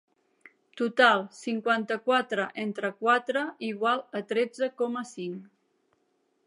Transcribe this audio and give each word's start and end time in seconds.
Total, 0.79 1.21
cinquanta-quatre 1.41 2.47
entre 2.65 2.91
quatre 3.03 3.45
igual 3.69 4.03
a 4.21 4.25
tretze 4.33 4.73
coma 4.83 5.07
cinc. 5.13 5.45